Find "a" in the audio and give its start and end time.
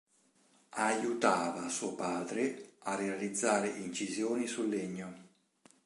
2.85-2.95